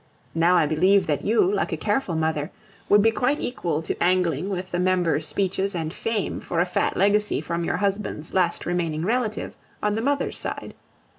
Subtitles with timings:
[0.33, 2.49] Now I believe that you, like a careful mother,
[2.89, 6.97] would be quite equal to angling with the member's speeches and fame for a fat
[6.97, 10.73] legacy from your husband's last remaining relative on the mother's side.